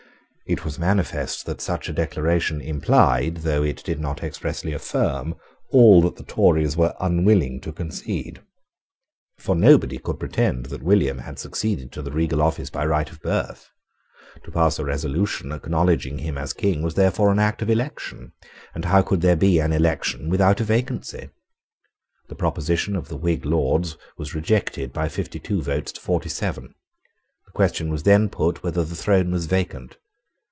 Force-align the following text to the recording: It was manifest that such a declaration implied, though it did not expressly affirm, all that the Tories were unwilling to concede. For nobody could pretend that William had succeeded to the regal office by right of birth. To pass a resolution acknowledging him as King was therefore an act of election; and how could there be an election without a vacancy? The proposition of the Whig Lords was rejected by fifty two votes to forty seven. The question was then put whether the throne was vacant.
It 0.47 0.65
was 0.65 0.77
manifest 0.77 1.45
that 1.45 1.61
such 1.61 1.87
a 1.87 1.93
declaration 1.93 2.59
implied, 2.59 3.35
though 3.37 3.63
it 3.63 3.81
did 3.85 4.01
not 4.01 4.21
expressly 4.21 4.73
affirm, 4.73 5.35
all 5.69 6.01
that 6.01 6.17
the 6.17 6.23
Tories 6.25 6.75
were 6.75 6.93
unwilling 6.99 7.61
to 7.61 7.71
concede. 7.71 8.41
For 9.37 9.55
nobody 9.55 9.97
could 9.97 10.19
pretend 10.19 10.65
that 10.65 10.83
William 10.83 11.19
had 11.19 11.39
succeeded 11.39 11.93
to 11.93 12.01
the 12.01 12.11
regal 12.11 12.41
office 12.41 12.69
by 12.69 12.85
right 12.85 13.09
of 13.09 13.21
birth. 13.21 13.69
To 14.43 14.51
pass 14.51 14.77
a 14.77 14.83
resolution 14.83 15.53
acknowledging 15.53 16.17
him 16.17 16.37
as 16.37 16.51
King 16.51 16.81
was 16.81 16.95
therefore 16.95 17.31
an 17.31 17.39
act 17.39 17.61
of 17.61 17.69
election; 17.69 18.33
and 18.75 18.83
how 18.83 19.01
could 19.03 19.21
there 19.21 19.37
be 19.37 19.59
an 19.59 19.71
election 19.71 20.27
without 20.29 20.59
a 20.59 20.65
vacancy? 20.65 21.29
The 22.27 22.35
proposition 22.35 22.97
of 22.97 23.07
the 23.07 23.15
Whig 23.17 23.45
Lords 23.45 23.95
was 24.17 24.35
rejected 24.35 24.91
by 24.91 25.07
fifty 25.07 25.39
two 25.39 25.61
votes 25.61 25.93
to 25.93 26.01
forty 26.01 26.27
seven. 26.27 26.75
The 27.45 27.53
question 27.53 27.89
was 27.89 28.03
then 28.03 28.27
put 28.27 28.61
whether 28.63 28.83
the 28.83 28.95
throne 28.97 29.31
was 29.31 29.45
vacant. 29.45 29.95